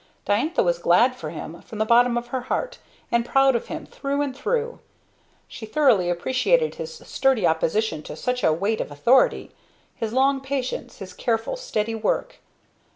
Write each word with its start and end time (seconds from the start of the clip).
Diantha 0.25 0.63
was 0.63 0.79
glad 0.79 1.15
for 1.15 1.29
him 1.29 1.61
from 1.61 1.77
the 1.77 1.85
bottom 1.85 2.17
of 2.17 2.29
her 2.29 2.41
heart, 2.41 2.79
and 3.11 3.23
proud 3.23 3.55
of 3.55 3.67
him 3.67 3.85
through 3.85 4.23
and 4.23 4.35
through. 4.35 4.79
She 5.47 5.67
thoroughly 5.67 6.09
appreciated 6.09 6.73
his 6.73 6.95
sturdy 7.05 7.45
opposition 7.45 8.01
to 8.01 8.15
such 8.15 8.43
a 8.43 8.51
weight 8.51 8.81
of 8.81 8.89
authority; 8.89 9.51
his 9.95 10.11
long 10.11 10.41
patience, 10.41 10.97
his 10.97 11.13
careful, 11.13 11.55
steady 11.55 11.93
work. 11.93 12.37